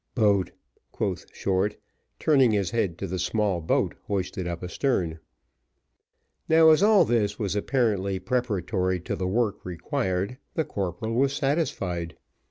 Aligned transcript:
"Boat," 0.15 0.49
quoth 0.91 1.27
Short, 1.31 1.77
turning 2.17 2.49
his 2.53 2.71
head 2.71 2.97
to 2.97 3.05
the 3.05 3.19
small 3.19 3.61
boat 3.61 3.93
hoisted 4.07 4.47
up 4.47 4.63
astern. 4.63 5.19
Now 6.49 6.71
as 6.71 6.81
all 6.81 7.05
this 7.05 7.37
was 7.37 7.55
apparently 7.55 8.17
preparatory 8.17 8.99
to 9.01 9.15
the 9.15 9.27
work 9.27 9.63
required, 9.63 10.39
the 10.55 10.65
corporal 10.65 11.13
was 11.13 11.33
satisfied. 11.33 12.17